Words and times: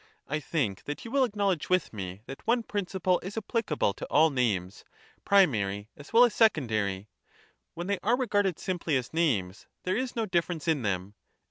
I 0.27 0.39
think 0.39 0.85
that 0.85 1.05
you 1.05 1.11
will 1.11 1.23
acknowledge 1.23 1.69
with 1.69 1.93
me, 1.93 2.21
that 2.25 2.47
one 2.47 2.63
principle 2.63 3.19
is 3.19 3.35
apphcable 3.35 3.95
to 3.97 4.07
all 4.07 4.31
names, 4.31 4.83
primary 5.25 5.89
as 5.95 6.11
well 6.11 6.23
as 6.25 6.33
secondary— 6.33 7.07
when 7.75 7.85
they 7.85 7.99
are 8.01 8.17
regarded 8.17 8.57
simply 8.57 8.97
as 8.97 9.13
names, 9.13 9.67
there 9.83 9.95
is 9.95 10.15
no 10.15 10.25
difference 10.25 10.67
in 10.67 10.81
them. 10.81 11.13